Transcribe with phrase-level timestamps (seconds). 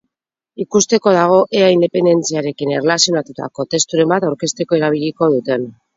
[0.63, 5.73] Ikusteko dago ea independentziarekin erlazionatutako testuren bat aurkezteko erabiliko duten.